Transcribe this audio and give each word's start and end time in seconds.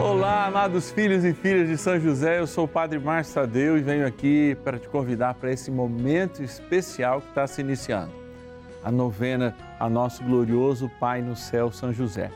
Olá, 0.00 0.46
amados 0.46 0.90
filhos 0.90 1.26
e 1.26 1.34
filhas 1.34 1.68
de 1.68 1.76
São 1.76 2.00
José, 2.00 2.38
eu 2.38 2.46
sou 2.46 2.64
o 2.64 2.68
Padre 2.68 2.98
Márcio 2.98 3.34
Tadeu 3.34 3.76
e 3.76 3.82
venho 3.82 4.06
aqui 4.06 4.56
para 4.64 4.78
te 4.78 4.88
convidar 4.88 5.34
para 5.34 5.52
esse 5.52 5.70
momento 5.70 6.42
especial 6.42 7.20
que 7.20 7.28
está 7.28 7.46
se 7.46 7.60
iniciando. 7.60 8.10
A 8.82 8.90
novena 8.90 9.54
a 9.78 9.90
nosso 9.90 10.24
glorioso 10.24 10.90
Pai 10.98 11.20
no 11.20 11.36
céu, 11.36 11.70
São 11.70 11.92
José. 11.92 12.32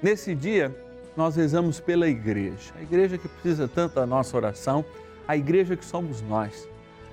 Nesse 0.00 0.36
dia, 0.36 0.72
nós 1.16 1.34
rezamos 1.34 1.80
pela 1.80 2.06
igreja, 2.06 2.72
a 2.78 2.82
igreja 2.82 3.18
que 3.18 3.26
precisa 3.26 3.66
tanto 3.66 3.96
da 3.96 4.06
nossa 4.06 4.36
oração, 4.36 4.84
a 5.26 5.36
igreja 5.36 5.76
que 5.76 5.84
somos 5.84 6.22
nós 6.22 6.68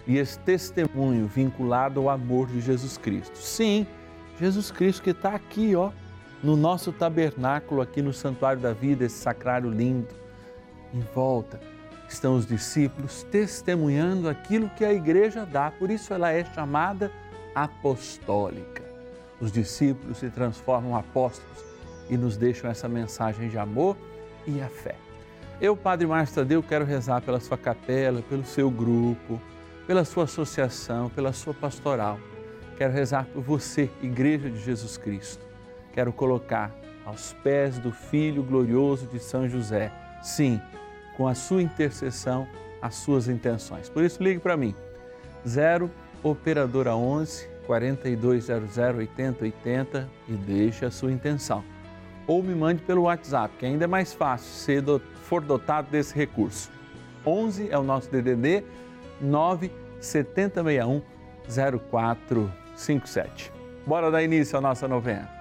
e 0.06 0.20
esse 0.20 0.38
testemunho 0.40 1.26
vinculado 1.26 2.02
ao 2.02 2.10
amor 2.10 2.48
de 2.48 2.62
Jesus 2.62 3.00
Cristo. 3.00 3.36
Sim, 3.36 3.88
Jesus 4.40 4.70
Cristo 4.70 5.02
que 5.02 5.10
está 5.10 5.34
aqui, 5.34 5.76
ó, 5.76 5.90
no 6.44 6.56
nosso 6.56 6.92
tabernáculo, 6.92 7.82
aqui 7.82 8.02
no 8.02 8.14
Santuário 8.14 8.62
da 8.62 8.74
Vida, 8.74 9.06
esse 9.06 9.18
sacrário 9.18 9.70
lindo. 9.70 10.14
Em 10.94 11.02
volta 11.14 11.60
estão 12.14 12.36
os 12.36 12.46
discípulos 12.46 13.24
testemunhando 13.32 14.28
aquilo 14.28 14.70
que 14.70 14.84
a 14.84 14.94
igreja 14.94 15.46
dá, 15.46 15.72
por 15.72 15.90
isso 15.90 16.14
ela 16.14 16.32
é 16.32 16.44
chamada 16.44 17.12
apostólica. 17.56 18.84
Os 19.40 19.52
discípulos 19.52 20.18
se 20.18 20.30
transformam 20.30 20.96
apóstolos 20.96 21.64
e 22.10 22.18
nos 22.18 22.38
deixam 22.38 22.70
essa 22.70 22.88
mensagem 22.88 23.50
de 23.50 23.58
amor 23.58 23.96
e 24.46 24.62
a 24.62 24.68
fé. 24.68 24.96
Eu, 25.60 25.76
Padre 25.76 26.06
Márcio 26.06 26.36
Tadeu, 26.36 26.62
quero 26.62 26.86
rezar 26.86 27.22
pela 27.22 27.40
sua 27.40 27.58
capela, 27.58 28.22
pelo 28.24 28.44
seu 28.44 28.70
grupo, 28.70 29.42
pela 29.88 30.04
sua 30.04 30.26
associação, 30.26 31.10
pela 31.10 31.32
sua 31.34 31.54
pastoral. 31.54 32.20
Quero 32.78 32.94
rezar 32.94 33.26
por 33.26 33.42
você, 33.42 33.90
Igreja 34.02 34.50
de 34.50 34.60
Jesus 34.60 34.98
Cristo. 34.98 35.51
Quero 35.94 36.14
colocar 36.14 36.72
aos 37.06 37.34
pés 37.44 37.78
do 37.78 37.92
Filho 37.92 38.44
glorioso 38.44 39.08
de 39.08 39.20
São 39.20 39.48
José, 39.48 39.92
sim, 40.22 40.62
com 41.18 41.28
a 41.28 41.36
sua 41.36 41.62
intercessão, 41.62 42.48
as 42.82 42.96
suas 42.96 43.28
intenções. 43.28 43.90
Por 43.90 44.04
isso, 44.04 44.24
ligue 44.24 44.40
para 44.40 44.56
mim, 44.56 44.76
0 45.48 45.90
Operadora 46.24 46.96
11 46.96 47.50
4200 47.66 48.78
8080 48.78 50.10
e 50.28 50.34
deixe 50.34 50.86
a 50.86 50.92
sua 50.92 51.12
intenção. 51.12 51.64
Ou 52.28 52.44
me 52.44 52.54
mande 52.54 52.84
pelo 52.84 53.04
WhatsApp, 53.04 53.56
que 53.58 53.66
ainda 53.66 53.86
é 53.86 53.88
mais 53.88 54.14
fácil 54.14 54.48
se 54.48 55.02
for 55.24 55.42
dotado 55.42 55.90
desse 55.90 56.16
recurso. 56.16 56.70
11 57.26 57.70
é 57.72 57.78
o 57.78 57.84
nosso 57.84 58.10
DDD 58.12 58.64
9 59.20 59.72
7061 60.00 61.02
0457. 61.90 63.52
Bora 63.86 64.12
dar 64.12 64.22
início 64.22 64.58
à 64.58 64.62
nossa 64.62 64.88
novena. 64.88 65.41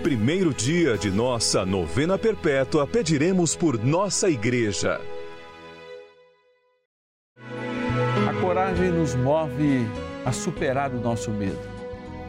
primeiro 0.00 0.54
dia 0.54 0.96
de 0.96 1.10
nossa 1.10 1.66
novena 1.66 2.16
perpétua, 2.16 2.86
pediremos 2.86 3.54
por 3.54 3.78
nossa 3.84 4.30
igreja. 4.30 4.98
A 8.28 8.40
coragem 8.40 8.90
nos 8.90 9.14
move 9.14 9.86
a 10.24 10.32
superar 10.32 10.90
o 10.90 11.00
nosso 11.00 11.30
medo. 11.30 11.60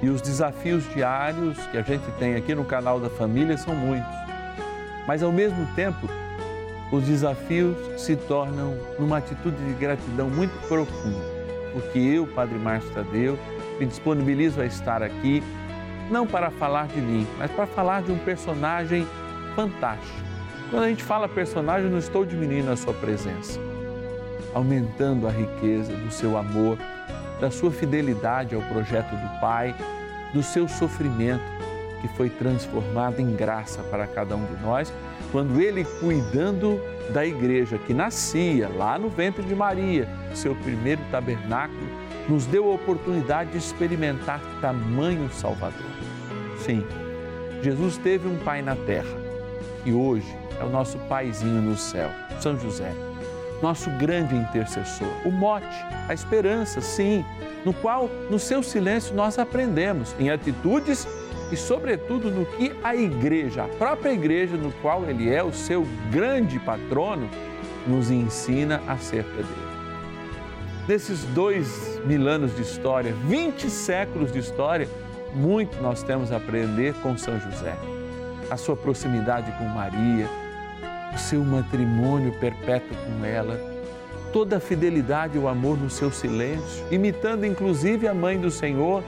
E 0.01 0.09
os 0.09 0.21
desafios 0.21 0.83
diários 0.93 1.57
que 1.67 1.77
a 1.77 1.81
gente 1.81 2.11
tem 2.19 2.35
aqui 2.35 2.53
no 2.53 2.65
canal 2.65 2.99
da 2.99 3.09
família 3.09 3.57
são 3.57 3.73
muitos. 3.73 4.15
Mas 5.07 5.23
ao 5.23 5.31
mesmo 5.31 5.65
tempo, 5.73 6.09
os 6.91 7.05
desafios 7.05 7.77
se 7.95 8.17
tornam 8.17 8.77
numa 8.99 9.19
atitude 9.19 9.55
de 9.65 9.73
gratidão 9.75 10.29
muito 10.29 10.51
profunda, 10.67 11.23
porque 11.71 11.99
eu, 11.99 12.27
Padre 12.27 12.57
Márcio 12.57 12.91
Tadeu, 12.91 13.39
me 13.79 13.85
disponibilizo 13.85 14.59
a 14.59 14.65
estar 14.65 15.01
aqui 15.01 15.41
não 16.11 16.27
para 16.27 16.51
falar 16.51 16.87
de 16.87 16.99
mim, 16.99 17.25
mas 17.39 17.49
para 17.49 17.65
falar 17.65 18.01
de 18.01 18.11
um 18.11 18.17
personagem 18.17 19.07
fantástico. 19.55 20.19
Quando 20.69 20.83
a 20.83 20.89
gente 20.89 21.03
fala 21.03 21.27
personagem, 21.27 21.89
não 21.89 21.97
estou 21.97 22.25
diminuindo 22.25 22.69
a 22.69 22.75
sua 22.75 22.93
presença, 22.93 23.59
aumentando 24.53 25.27
a 25.27 25.31
riqueza 25.31 25.93
do 25.93 26.11
seu 26.11 26.37
amor, 26.37 26.77
da 27.39 27.49
sua 27.49 27.71
fidelidade 27.71 28.53
ao 28.53 28.61
projeto 28.61 29.09
do 29.09 29.39
Pai, 29.39 29.75
do 30.33 30.43
seu 30.43 30.67
sofrimento 30.67 31.43
que 32.01 32.07
foi 32.09 32.29
transformado 32.29 33.19
em 33.19 33.35
graça 33.35 33.81
para 33.83 34.07
cada 34.07 34.35
um 34.35 34.45
de 34.45 34.61
nós, 34.61 34.91
quando 35.31 35.61
ele 35.61 35.85
cuidando 35.99 36.81
da 37.13 37.25
igreja 37.25 37.77
que 37.77 37.93
nascia 37.93 38.67
lá 38.67 38.97
no 38.97 39.09
ventre 39.09 39.43
de 39.43 39.53
Maria, 39.53 40.07
seu 40.33 40.55
primeiro 40.55 41.01
tabernáculo, 41.11 41.87
nos 42.31 42.45
deu 42.45 42.71
a 42.71 42.75
oportunidade 42.75 43.51
de 43.51 43.57
experimentar 43.57 44.39
tamanho 44.61 45.29
Salvador. 45.33 45.91
Sim, 46.59 46.81
Jesus 47.61 47.97
teve 47.97 48.25
um 48.25 48.37
Pai 48.37 48.61
na 48.61 48.73
terra 48.73 49.19
e 49.83 49.91
hoje 49.91 50.33
é 50.57 50.63
o 50.63 50.69
nosso 50.69 50.97
Paizinho 51.09 51.61
no 51.61 51.75
céu, 51.75 52.09
São 52.39 52.57
José, 52.57 52.93
nosso 53.61 53.89
grande 53.97 54.33
intercessor, 54.33 55.09
o 55.25 55.31
mote, 55.31 55.67
a 56.07 56.13
esperança, 56.13 56.79
sim, 56.79 57.25
no 57.65 57.73
qual, 57.73 58.09
no 58.29 58.39
seu 58.39 58.63
silêncio, 58.63 59.13
nós 59.13 59.37
aprendemos 59.37 60.15
em 60.17 60.29
atitudes 60.29 61.05
e, 61.51 61.57
sobretudo, 61.57 62.31
no 62.31 62.45
que 62.45 62.71
a 62.81 62.95
igreja, 62.95 63.65
a 63.65 63.67
própria 63.67 64.13
igreja, 64.13 64.55
no 64.55 64.71
qual 64.81 65.03
ele 65.03 65.29
é 65.29 65.43
o 65.43 65.51
seu 65.51 65.85
grande 66.09 66.57
patrono, 66.59 67.29
nos 67.85 68.09
ensina 68.09 68.81
acerca 68.87 69.35
dele. 69.43 69.70
Nesses 70.87 71.23
dois 71.25 71.99
mil 72.05 72.27
anos 72.27 72.55
de 72.55 72.61
história, 72.61 73.13
20 73.27 73.69
séculos 73.69 74.31
de 74.31 74.39
história, 74.39 74.87
muito 75.33 75.81
nós 75.81 76.03
temos 76.03 76.31
a 76.31 76.37
aprender 76.37 76.93
com 76.95 77.17
São 77.17 77.39
José. 77.39 77.75
A 78.49 78.57
sua 78.57 78.75
proximidade 78.75 79.51
com 79.57 79.65
Maria, 79.65 80.27
o 81.13 81.17
seu 81.17 81.43
matrimônio 81.43 82.33
perpétuo 82.39 82.97
com 82.97 83.25
ela, 83.25 83.59
toda 84.33 84.57
a 84.57 84.59
fidelidade 84.59 85.37
e 85.37 85.39
o 85.39 85.47
amor 85.47 85.77
no 85.77 85.89
seu 85.89 86.11
silêncio, 86.11 86.85
imitando 86.91 87.45
inclusive 87.45 88.07
a 88.07 88.13
mãe 88.13 88.39
do 88.39 88.51
Senhor, 88.51 89.03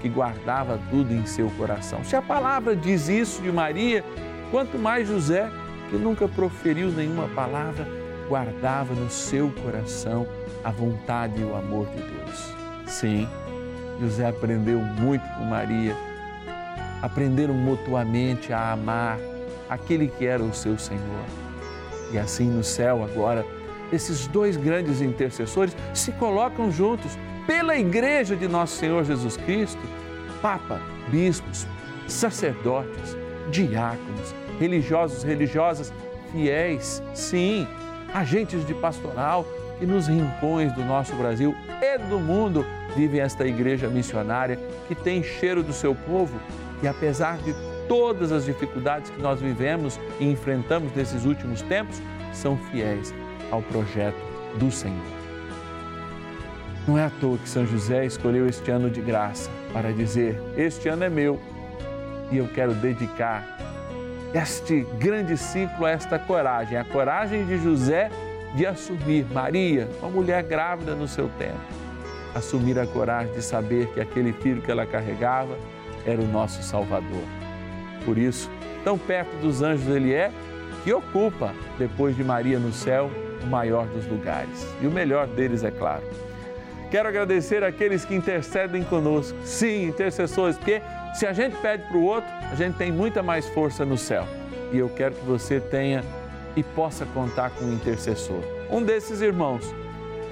que 0.00 0.08
guardava 0.08 0.78
tudo 0.90 1.12
em 1.12 1.26
seu 1.26 1.50
coração. 1.50 2.04
Se 2.04 2.14
a 2.14 2.22
palavra 2.22 2.76
diz 2.76 3.08
isso 3.08 3.42
de 3.42 3.50
Maria, 3.50 4.04
Quanto 4.54 4.78
mais 4.78 5.08
José, 5.08 5.50
que 5.90 5.96
nunca 5.96 6.28
proferiu 6.28 6.88
nenhuma 6.88 7.26
palavra, 7.28 7.88
guardava 8.28 8.94
no 8.94 9.10
seu 9.10 9.50
coração 9.50 10.28
a 10.64 10.70
vontade 10.70 11.40
e 11.40 11.44
o 11.44 11.54
amor 11.54 11.86
de 11.88 12.02
Deus. 12.02 12.54
Sim, 12.86 13.28
José 14.00 14.26
aprendeu 14.26 14.78
muito 14.80 15.22
com 15.34 15.44
Maria, 15.44 15.94
aprenderam 17.02 17.54
mutuamente 17.54 18.52
a 18.52 18.72
amar 18.72 19.18
aquele 19.68 20.08
que 20.08 20.26
era 20.26 20.42
o 20.42 20.54
seu 20.54 20.78
Senhor. 20.78 21.24
E 22.12 22.18
assim 22.18 22.48
no 22.48 22.64
céu 22.64 23.04
agora, 23.04 23.44
esses 23.92 24.26
dois 24.26 24.56
grandes 24.56 25.00
intercessores 25.00 25.76
se 25.92 26.12
colocam 26.12 26.70
juntos 26.70 27.18
pela 27.46 27.76
igreja 27.76 28.34
de 28.34 28.48
nosso 28.48 28.76
Senhor 28.76 29.04
Jesus 29.04 29.36
Cristo, 29.36 29.80
Papa, 30.40 30.80
bispos, 31.08 31.66
sacerdotes, 32.06 33.16
diáconos, 33.50 34.34
religiosos, 34.58 35.22
religiosas, 35.22 35.92
fiéis, 36.32 37.02
sim, 37.14 37.66
agentes 38.12 38.66
de 38.66 38.74
pastoral 38.74 39.46
que 39.78 39.86
nos 39.86 40.06
rincões 40.08 40.72
do 40.72 40.84
nosso 40.84 41.14
Brasil 41.16 41.54
e 41.82 41.98
do 41.98 42.18
mundo 42.18 42.64
vivem 42.96 43.20
esta 43.20 43.46
igreja 43.46 43.88
missionária 43.88 44.58
que 44.86 44.94
tem 44.94 45.22
cheiro 45.22 45.62
do 45.62 45.72
seu 45.72 45.94
povo 45.94 46.40
e 46.82 46.88
apesar 46.88 47.38
de 47.38 47.54
todas 47.88 48.32
as 48.32 48.44
dificuldades 48.44 49.10
que 49.10 49.20
nós 49.20 49.40
vivemos 49.40 49.98
e 50.20 50.30
enfrentamos 50.30 50.92
nesses 50.94 51.24
últimos 51.24 51.62
tempos, 51.62 52.00
são 52.32 52.56
fiéis 52.70 53.14
ao 53.50 53.62
projeto 53.62 54.16
do 54.58 54.70
Senhor. 54.70 55.04
Não 56.86 56.98
é 56.98 57.04
à 57.04 57.10
toa 57.10 57.38
que 57.38 57.48
São 57.48 57.66
José 57.66 58.04
escolheu 58.04 58.46
este 58.46 58.70
ano 58.70 58.90
de 58.90 59.00
graça 59.00 59.50
para 59.72 59.92
dizer: 59.92 60.38
Este 60.56 60.88
ano 60.88 61.04
é 61.04 61.08
meu 61.08 61.40
e 62.30 62.36
eu 62.36 62.48
quero 62.48 62.74
dedicar 62.74 63.42
este 64.34 64.86
grande 64.98 65.36
ciclo 65.36 65.86
a 65.86 65.90
esta 65.90 66.18
coragem, 66.18 66.76
a 66.76 66.84
coragem 66.84 67.46
de 67.46 67.56
José 67.58 68.10
de 68.54 68.64
assumir 68.64 69.26
Maria, 69.32 69.88
uma 70.00 70.10
mulher 70.10 70.42
grávida 70.42 70.94
no 70.94 71.08
seu 71.08 71.28
tempo, 71.38 71.60
assumir 72.34 72.78
a 72.78 72.86
coragem 72.86 73.32
de 73.32 73.42
saber 73.42 73.88
que 73.88 74.00
aquele 74.00 74.32
filho 74.32 74.62
que 74.62 74.70
ela 74.70 74.86
carregava 74.86 75.56
era 76.06 76.20
o 76.20 76.26
nosso 76.26 76.62
Salvador. 76.62 77.24
Por 78.04 78.18
isso, 78.18 78.50
tão 78.84 78.98
perto 78.98 79.34
dos 79.40 79.62
anjos 79.62 79.88
ele 79.88 80.12
é, 80.12 80.30
que 80.84 80.92
ocupa, 80.92 81.52
depois 81.78 82.14
de 82.14 82.22
Maria 82.22 82.58
no 82.58 82.72
céu, 82.72 83.10
o 83.42 83.46
maior 83.46 83.86
dos 83.86 84.06
lugares. 84.06 84.66
E 84.80 84.86
o 84.86 84.90
melhor 84.90 85.26
deles, 85.26 85.64
é 85.64 85.70
claro. 85.70 86.02
Quero 86.90 87.08
agradecer 87.08 87.64
aqueles 87.64 88.04
que 88.04 88.14
intercedem 88.14 88.84
conosco. 88.84 89.36
Sim, 89.44 89.88
intercessores, 89.88 90.56
porque 90.56 90.80
se 91.14 91.26
a 91.26 91.32
gente 91.32 91.56
pede 91.56 91.84
para 91.88 91.96
o 91.96 92.04
outro, 92.04 92.30
a 92.50 92.54
gente 92.54 92.76
tem 92.76 92.92
muita 92.92 93.22
mais 93.22 93.48
força 93.48 93.84
no 93.84 93.96
céu. 93.96 94.26
E 94.72 94.78
eu 94.78 94.88
quero 94.88 95.14
que 95.14 95.24
você 95.24 95.58
tenha 95.58 96.04
e 96.56 96.62
possa 96.62 97.06
contar 97.06 97.50
com 97.50 97.64
um 97.64 97.72
intercessor. 97.72 98.40
Um 98.70 98.82
desses 98.82 99.20
irmãos, 99.20 99.74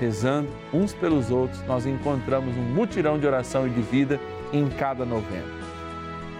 rezando 0.01 0.49
uns 0.73 0.93
pelos 0.93 1.31
outros, 1.31 1.61
nós 1.67 1.87
encontramos 1.87 2.57
um 2.57 2.63
mutirão 2.63 3.19
de 3.19 3.27
oração 3.27 3.67
e 3.67 3.71
de 3.71 3.81
vida 3.81 4.21
em 4.53 4.69
cada 4.69 5.05
novembro. 5.05 5.63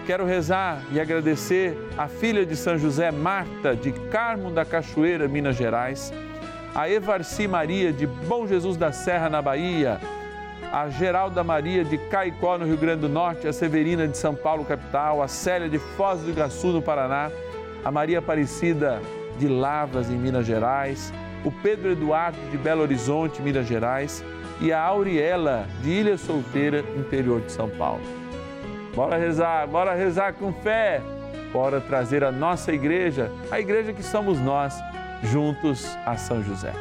Quero 0.05 0.25
rezar 0.25 0.81
e 0.91 0.99
agradecer 0.99 1.77
a 1.97 2.09
filha 2.09 2.45
de 2.45 2.57
São 2.57 2.77
José, 2.77 3.09
Marta, 3.09 3.73
de 3.73 3.91
Carmo 3.91 4.51
da 4.51 4.65
Cachoeira, 4.65 5.29
Minas 5.29 5.55
Gerais, 5.55 6.11
a 6.75 6.89
Evarci 6.89 7.47
Maria, 7.47 7.93
de 7.93 8.05
Bom 8.05 8.45
Jesus 8.45 8.75
da 8.75 8.91
Serra, 8.91 9.29
na 9.29 9.41
Bahia, 9.41 10.01
a 10.73 10.89
Geralda 10.89 11.41
Maria, 11.41 11.85
de 11.85 11.97
Caicó, 11.97 12.57
no 12.57 12.65
Rio 12.65 12.77
Grande 12.77 13.01
do 13.01 13.09
Norte, 13.09 13.47
a 13.47 13.53
Severina, 13.53 14.07
de 14.07 14.17
São 14.17 14.35
Paulo, 14.35 14.65
capital, 14.65 15.21
a 15.21 15.27
Célia, 15.27 15.69
de 15.69 15.79
Foz 15.79 16.19
do 16.19 16.31
Iguaçu, 16.31 16.67
no 16.67 16.81
Paraná, 16.81 17.31
a 17.85 17.91
Maria 17.91 18.19
Aparecida, 18.19 18.99
de 19.37 19.47
Lavras, 19.47 20.09
em 20.09 20.15
Minas 20.15 20.45
Gerais, 20.45 21.13
o 21.43 21.51
Pedro 21.51 21.91
Eduardo, 21.91 22.37
de 22.51 22.57
Belo 22.57 22.81
Horizonte, 22.81 23.41
Minas 23.41 23.67
Gerais, 23.67 24.23
e 24.61 24.71
a 24.71 24.81
Auriela, 24.81 25.67
de 25.81 25.89
Ilha 25.89 26.17
Solteira, 26.17 26.83
interior 26.97 27.41
de 27.41 27.51
São 27.51 27.69
Paulo. 27.69 28.01
Bora 28.95 29.17
rezar, 29.17 29.67
bora 29.67 29.93
rezar 29.93 30.33
com 30.33 30.53
fé. 30.53 31.01
Bora 31.51 31.81
trazer 31.81 32.23
a 32.23 32.31
nossa 32.31 32.71
igreja, 32.71 33.31
a 33.51 33.59
igreja 33.59 33.93
que 33.93 34.01
somos 34.01 34.39
nós, 34.39 34.73
juntos 35.21 35.85
a 36.05 36.15
São 36.17 36.43
José. 36.43 36.73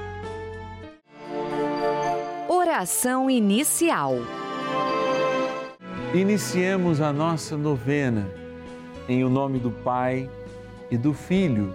Oração 2.48 3.28
inicial. 3.28 4.14
Iniciemos 6.14 7.00
a 7.00 7.12
nossa 7.12 7.56
novena 7.56 8.26
em 9.08 9.24
o 9.24 9.28
nome 9.28 9.58
do 9.58 9.70
Pai 9.70 10.28
e 10.90 10.96
do 10.96 11.12
Filho 11.12 11.74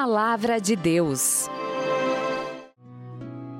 Palavra 0.00 0.60
de 0.60 0.76
Deus. 0.76 1.50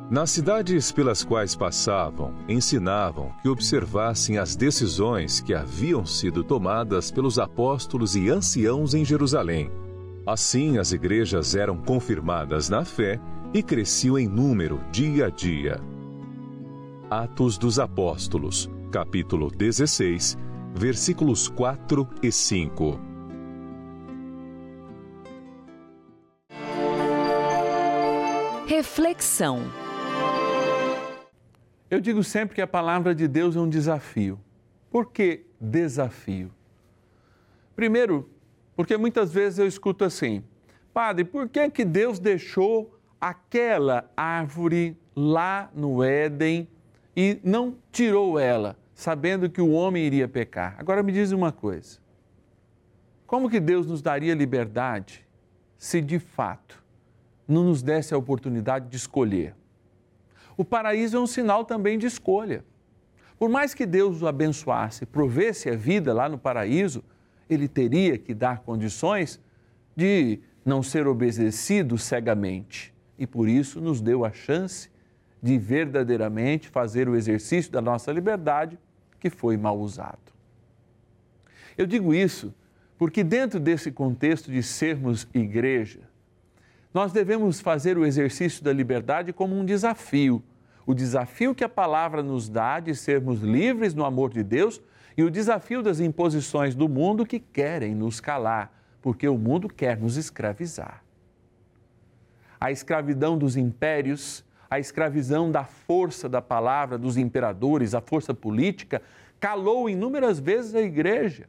Nas 0.09 0.30
cidades 0.30 0.92
pelas 0.92 1.25
quais 1.25 1.57
passavam, 1.57 2.33
ensinavam 2.49 3.33
que 3.42 3.49
observassem 3.49 4.38
as 4.38 4.54
decisões 4.54 5.40
que 5.40 5.52
haviam 5.52 6.07
sido 6.07 6.45
tomadas 6.45 7.11
pelos 7.11 7.40
apóstolos 7.40 8.14
e 8.14 8.30
anciãos 8.30 8.95
em 8.95 9.04
Jerusalém. 9.04 9.68
Assim, 10.25 10.78
as 10.78 10.92
igrejas 10.92 11.57
eram 11.57 11.76
confirmadas 11.76 12.68
na 12.68 12.85
fé 12.85 13.21
e 13.52 13.61
cresciam 13.61 14.16
em 14.16 14.28
número 14.28 14.80
dia 14.92 15.26
a 15.26 15.30
dia. 15.30 15.80
Atos 17.11 17.59
dos 17.59 17.80
Apóstolos, 17.80 18.71
capítulo 18.92 19.50
16, 19.50 20.38
versículos 20.73 21.49
4 21.49 22.09
e 22.23 22.30
5. 22.30 23.07
Reflexão. 28.68 29.62
Eu 31.90 32.02
digo 32.02 32.22
sempre 32.22 32.54
que 32.54 32.60
a 32.60 32.66
palavra 32.66 33.14
de 33.14 33.26
Deus 33.26 33.56
é 33.56 33.58
um 33.58 33.66
desafio. 33.66 34.38
Por 34.90 35.10
que 35.10 35.46
desafio? 35.58 36.52
Primeiro, 37.75 38.28
porque 38.76 38.94
muitas 38.98 39.32
vezes 39.32 39.58
eu 39.58 39.66
escuto 39.66 40.04
assim: 40.04 40.44
Padre, 40.92 41.25
por 41.25 41.48
que, 41.48 41.70
que 41.70 41.82
Deus 41.82 42.18
deixou 42.18 42.94
aquela 43.18 44.12
árvore 44.14 44.98
lá 45.16 45.70
no 45.75 46.04
Éden 46.04 46.68
e 47.16 47.40
não 47.42 47.75
tirou 47.90 48.38
ela, 48.38 48.76
sabendo 48.92 49.48
que 49.48 49.62
o 49.62 49.70
homem 49.70 50.04
iria 50.04 50.28
pecar? 50.28 50.76
Agora 50.78 51.02
me 51.02 51.10
diz 51.10 51.32
uma 51.32 51.52
coisa: 51.52 51.98
como 53.26 53.48
que 53.48 53.60
Deus 53.60 53.87
nos 53.87 54.02
daria 54.02 54.34
liberdade 54.34 55.26
se 55.78 56.02
de 56.02 56.18
fato 56.18 56.87
não 57.49 57.64
nos 57.64 57.83
desse 57.83 58.12
a 58.12 58.19
oportunidade 58.19 58.88
de 58.88 58.97
escolher? 58.97 59.55
O 60.57 60.64
paraíso 60.64 61.17
é 61.17 61.21
um 61.21 61.26
sinal 61.26 61.64
também 61.64 61.99
de 61.99 62.07
escolha. 62.07 62.64
Por 63.38 63.49
mais 63.49 63.73
que 63.73 63.87
Deus 63.87 64.21
o 64.21 64.26
abençoasse, 64.26 65.07
provesse 65.07 65.71
a 65.71 65.76
vida 65.76 66.12
lá 66.12 66.28
no 66.28 66.37
paraíso, 66.37 67.02
ele 67.49 67.69
teria 67.69 68.19
que 68.19 68.35
dar 68.35 68.61
condições 68.61 69.40
de 69.97 70.40
não 70.64 70.83
ser 70.83 71.07
obedecido 71.07 71.97
cegamente. 71.97 72.93
E 73.19 73.26
por 73.26 73.49
isso 73.49 73.81
nos 73.81 74.00
deu 74.00 74.25
a 74.25 74.33
chance 74.33 74.90
de 75.43 75.57
verdadeiramente 75.57 76.69
fazer 76.69 77.09
o 77.09 77.17
exercício 77.17 77.71
da 77.71 77.81
nossa 77.81 78.12
liberdade, 78.12 78.78
que 79.21 79.31
foi 79.31 79.57
mal 79.57 79.78
usado. 79.78 80.19
Eu 81.76 81.87
digo 81.87 82.12
isso 82.12 82.52
porque, 82.99 83.23
dentro 83.23 83.61
desse 83.61 83.93
contexto 83.93 84.50
de 84.50 84.61
sermos 84.61 85.28
igreja, 85.33 86.00
nós 86.92 87.12
devemos 87.12 87.61
fazer 87.61 87.99
o 87.99 88.07
exercício 88.07 88.64
da 88.64 88.73
liberdade 88.73 89.33
como 89.33 89.57
um 89.57 89.64
desafio. 89.64 90.42
O 90.87 90.95
desafio 90.95 91.54
que 91.54 91.64
a 91.64 91.68
palavra 91.68 92.23
nos 92.23 92.49
dá 92.49 92.80
de 92.80 92.95
sermos 92.95 93.40
livres 93.40 93.95
no 93.95 94.04
amor 94.04 94.30
de 94.30 94.42
Deus 94.42 94.80
e 95.16 95.23
o 95.23 95.30
desafio 95.30 95.83
das 95.83 96.00
imposições 96.00 96.75
do 96.75 96.88
mundo 96.88 97.26
que 97.26 97.38
querem 97.38 97.95
nos 97.95 98.21
calar, 98.21 98.73
porque 99.02 99.28
o 99.28 99.37
mundo 99.37 99.68
quer 99.68 99.99
nos 99.99 100.16
escravizar. 100.16 101.04
A 102.59 102.73
escravidão 102.73 103.37
dos 103.37 103.57
impérios, 103.57 104.45
a 104.71 104.78
escravidão 104.78 105.50
da 105.50 105.64
força 105.64 106.28
da 106.28 106.40
palavra 106.40 106.97
dos 106.97 107.16
imperadores, 107.16 107.95
a 107.95 108.00
força 108.00 108.33
política, 108.33 109.02
calou 109.38 109.90
inúmeras 109.90 110.40
vezes 110.40 110.75
a 110.75 110.80
igreja, 110.80 111.49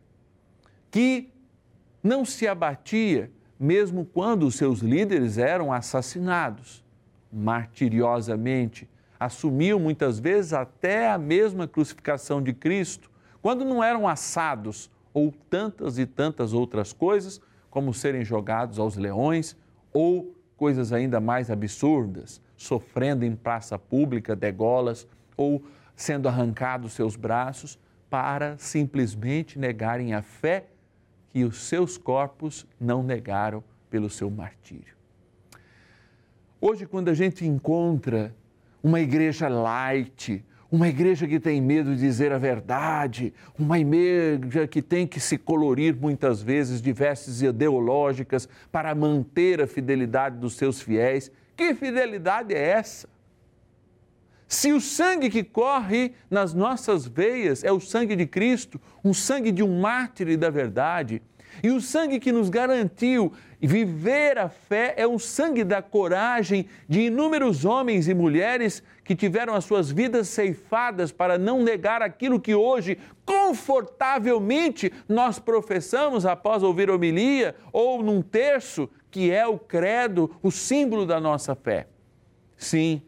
que 0.91 1.31
não 2.03 2.25
se 2.25 2.48
abatia 2.48 3.31
mesmo 3.59 4.05
quando 4.05 4.49
seus 4.49 4.79
líderes 4.79 5.37
eram 5.37 5.73
assassinados, 5.73 6.83
martiriosamente, 7.31 8.89
assumiam 9.19 9.77
muitas 9.77 10.17
vezes 10.19 10.53
até 10.53 11.11
a 11.11 11.17
mesma 11.17 11.67
crucificação 11.67 12.41
de 12.41 12.53
Cristo, 12.53 13.11
quando 13.41 13.65
não 13.65 13.83
eram 13.83 14.07
assados 14.07 14.89
ou 15.13 15.33
tantas 15.49 15.97
e 15.99 16.05
tantas 16.05 16.53
outras 16.53 16.93
coisas, 16.93 17.41
como 17.69 17.93
serem 17.93 18.23
jogados 18.23 18.79
aos 18.79 18.95
leões 18.95 19.57
ou 19.91 20.33
coisas 20.55 20.93
ainda 20.93 21.19
mais 21.19 21.51
absurdas, 21.51 22.41
sofrendo 22.55 23.25
em 23.25 23.35
praça 23.35 23.77
pública 23.77 24.35
degolas 24.35 25.07
ou 25.35 25.63
sendo 25.95 26.27
arrancados 26.27 26.93
seus 26.93 27.15
braços 27.15 27.77
para 28.09 28.57
simplesmente 28.57 29.59
negarem 29.59 30.13
a 30.13 30.21
fé 30.21 30.65
que 31.29 31.43
os 31.43 31.62
seus 31.63 31.98
corpos 31.98 32.65
não 32.79 33.03
negaram 33.03 33.63
pelo 33.89 34.09
seu 34.09 34.29
martírio. 34.29 34.95
Hoje, 36.62 36.86
quando 36.86 37.09
a 37.09 37.13
gente 37.13 37.45
encontra 37.45 38.36
uma 38.83 39.00
igreja 39.00 39.48
light, 39.48 40.43
uma 40.71 40.88
igreja 40.88 41.27
que 41.27 41.39
tem 41.39 41.62
medo 41.62 41.95
de 41.95 42.01
dizer 42.01 42.31
a 42.31 42.38
verdade, 42.38 43.33
uma 43.57 43.79
igreja 43.79 44.67
que 44.67 44.81
tem 44.81 45.07
que 45.07 45.19
se 45.19 45.38
colorir 45.38 45.95
muitas 45.95 46.41
vezes 46.41 46.81
de 46.81 46.91
vestes 46.91 47.41
ideológicas 47.41 48.48
para 48.71 48.93
manter 48.93 49.62
a 49.62 49.67
fidelidade 49.67 50.38
dos 50.38 50.55
seus 50.55 50.81
fiéis. 50.81 51.31
Que 51.55 51.74
fidelidade 51.74 52.53
é 52.53 52.62
essa? 52.62 53.07
Se 54.50 54.74
o 54.74 54.82
sangue 54.82 55.29
que 55.29 55.44
corre 55.44 56.15
nas 56.27 56.56
nossas 56.56 57.06
veias 57.06 57.63
é 57.63 57.72
o 57.72 57.79
sangue 57.79 58.15
de 58.15 58.25
Cristo, 58.25 58.82
um 59.06 59.13
sangue 59.13 59.51
de 59.51 59.62
um 59.62 59.79
mártir 59.79 60.36
da 60.39 60.50
verdade, 60.50 61.22
e 61.62 61.70
o 61.70 61.79
sangue 61.79 62.20
que 62.20 62.32
nos 62.32 62.50
garantiu 62.50 63.32
viver 63.62 64.39
a 64.39 64.50
fé 64.50 64.96
é 64.98 65.06
o 65.06 65.20
sangue 65.20 65.63
da 65.63 65.84
coragem 65.84 66.65
de 66.88 67.01
inúmeros 67.01 67.63
homens 67.63 68.08
e 68.08 68.13
mulheres 68.15 68.82
que 69.03 69.15
tiveram 69.15 69.53
as 69.53 69.65
suas 69.65 69.91
vidas 69.91 70.27
ceifadas 70.29 71.12
para 71.12 71.38
não 71.38 71.62
negar 71.62 72.01
aquilo 72.01 72.39
que 72.39 72.56
hoje, 72.56 72.98
confortavelmente, 73.24 74.91
nós 75.08 75.38
professamos 75.38 76.25
após 76.25 76.63
ouvir 76.63 76.89
homilia 76.89 77.56
ou 77.72 78.01
num 78.01 78.24
terço, 78.24 78.89
que 79.12 79.29
é 79.29 79.46
o 79.46 79.60
credo, 79.60 80.36
o 80.41 80.50
símbolo 80.50 81.06
da 81.06 81.20
nossa 81.20 81.53
fé. 81.53 81.86
Sim, 82.58 83.01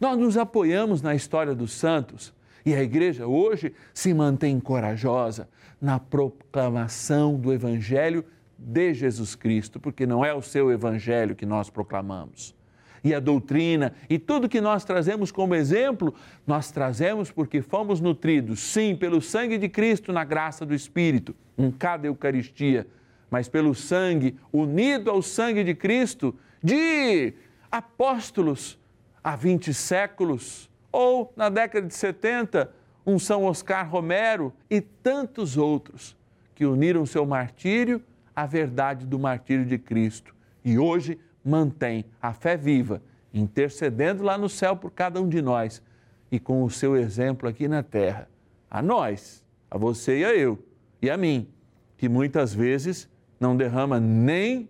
nós 0.00 0.18
nos 0.18 0.36
apoiamos 0.36 1.02
na 1.02 1.14
história 1.14 1.54
dos 1.54 1.72
santos 1.72 2.32
e 2.64 2.74
a 2.74 2.82
igreja 2.82 3.26
hoje 3.26 3.72
se 3.94 4.12
mantém 4.12 4.60
corajosa 4.60 5.48
na 5.80 5.98
proclamação 5.98 7.36
do 7.36 7.52
Evangelho 7.52 8.24
de 8.58 8.92
Jesus 8.92 9.34
Cristo, 9.34 9.78
porque 9.78 10.06
não 10.06 10.24
é 10.24 10.34
o 10.34 10.42
seu 10.42 10.70
Evangelho 10.70 11.34
que 11.34 11.46
nós 11.46 11.70
proclamamos. 11.70 12.54
E 13.02 13.14
a 13.14 13.20
doutrina 13.20 13.94
e 14.10 14.18
tudo 14.18 14.48
que 14.48 14.60
nós 14.60 14.84
trazemos 14.84 15.30
como 15.30 15.54
exemplo, 15.54 16.12
nós 16.46 16.70
trazemos 16.70 17.30
porque 17.30 17.62
fomos 17.62 18.00
nutridos, 18.00 18.60
sim, 18.60 18.96
pelo 18.96 19.22
sangue 19.22 19.56
de 19.56 19.68
Cristo 19.68 20.12
na 20.12 20.24
graça 20.24 20.66
do 20.66 20.74
Espírito, 20.74 21.34
em 21.56 21.70
cada 21.70 22.08
Eucaristia, 22.08 22.86
mas 23.30 23.48
pelo 23.48 23.74
sangue 23.74 24.36
unido 24.52 25.10
ao 25.10 25.22
sangue 25.22 25.62
de 25.62 25.74
Cristo 25.74 26.34
de 26.62 27.34
apóstolos 27.70 28.78
há 29.22 29.36
20 29.36 29.72
séculos, 29.74 30.70
ou 30.90 31.32
na 31.36 31.48
década 31.48 31.86
de 31.86 31.94
70, 31.94 32.70
um 33.06 33.18
São 33.18 33.44
Oscar 33.44 33.88
Romero 33.88 34.52
e 34.68 34.80
tantos 34.80 35.56
outros 35.56 36.16
que 36.54 36.66
uniram 36.66 37.06
seu 37.06 37.24
martírio 37.24 38.02
à 38.34 38.46
verdade 38.46 39.06
do 39.06 39.18
martírio 39.18 39.64
de 39.64 39.78
Cristo 39.78 40.34
e 40.64 40.78
hoje 40.78 41.18
mantém 41.44 42.04
a 42.20 42.32
fé 42.32 42.56
viva, 42.56 43.02
intercedendo 43.32 44.22
lá 44.22 44.36
no 44.36 44.48
céu 44.48 44.76
por 44.76 44.90
cada 44.90 45.20
um 45.20 45.28
de 45.28 45.40
nós 45.40 45.82
e 46.30 46.38
com 46.38 46.62
o 46.62 46.70
seu 46.70 46.96
exemplo 46.96 47.48
aqui 47.48 47.68
na 47.68 47.82
terra. 47.82 48.28
A 48.70 48.82
nós, 48.82 49.42
a 49.70 49.78
você 49.78 50.18
e 50.18 50.24
a 50.24 50.34
eu, 50.34 50.58
e 51.00 51.08
a 51.08 51.16
mim, 51.16 51.48
que 51.96 52.08
muitas 52.08 52.52
vezes 52.52 53.08
não 53.40 53.56
derrama 53.56 53.98
nem 53.98 54.68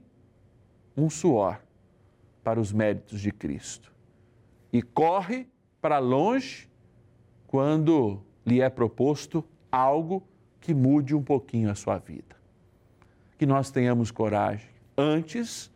um 0.97 1.11
suor 1.11 1.61
para 2.45 2.61
os 2.61 2.73
méritos 2.73 3.21
de 3.21 3.33
Cristo 3.33 3.98
e 4.72 4.82
corre 4.82 5.48
para 5.80 5.98
longe 5.98 6.68
quando 7.46 8.22
lhe 8.44 8.60
é 8.60 8.68
proposto 8.68 9.44
algo 9.70 10.22
que 10.60 10.75
mude 10.75 11.14
um 11.14 11.22
pouquinho 11.22 11.70
a 11.70 11.75
sua 11.75 11.98
vida. 11.98 12.37
Que 13.38 13.46
nós 13.46 13.70
tenhamos 13.70 14.10
coragem 14.10 14.68
antes 14.96 15.70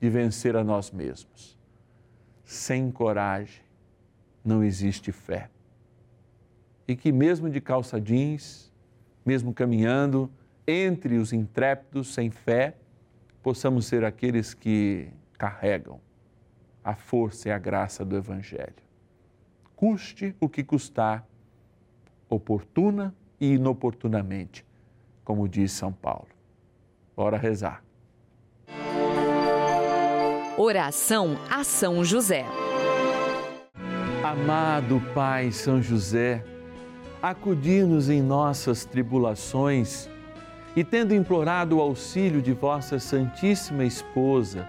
de 0.00 0.08
vencer 0.08 0.56
a 0.56 0.64
nós 0.64 0.90
mesmos. 0.90 1.58
Sem 2.44 2.90
coragem 2.90 3.62
não 4.44 4.64
existe 4.64 5.12
fé. 5.12 5.48
E 6.88 6.96
que 6.96 7.12
mesmo 7.12 7.48
de 7.48 7.60
calça 7.60 8.00
jeans, 8.00 8.72
mesmo 9.24 9.54
caminhando 9.54 10.30
entre 10.66 11.16
os 11.16 11.32
intrépidos 11.32 12.12
sem 12.12 12.30
fé, 12.30 12.76
possamos 13.42 13.86
ser 13.86 14.04
aqueles 14.04 14.54
que 14.54 15.08
carregam 15.38 16.00
a 16.84 16.94
força 16.94 17.48
e 17.48 17.52
a 17.52 17.58
graça 17.58 18.04
do 18.04 18.16
Evangelho. 18.16 18.74
Custe 19.76 20.34
o 20.40 20.48
que 20.48 20.62
custar, 20.62 21.26
oportuna 22.28 23.14
e 23.40 23.54
inoportunamente, 23.54 24.64
como 25.24 25.48
diz 25.48 25.72
São 25.72 25.92
Paulo. 25.92 26.28
Bora 27.16 27.36
rezar. 27.36 27.82
Oração 30.56 31.36
a 31.50 31.64
São 31.64 32.04
José. 32.04 32.44
Amado 34.22 35.02
Pai 35.14 35.50
São 35.50 35.82
José, 35.82 36.44
acudir-nos 37.20 38.08
em 38.08 38.22
nossas 38.22 38.84
tribulações 38.84 40.08
e, 40.76 40.84
tendo 40.84 41.14
implorado 41.14 41.76
o 41.76 41.80
auxílio 41.80 42.40
de 42.40 42.52
vossa 42.52 42.98
Santíssima 42.98 43.84
Esposa, 43.84 44.68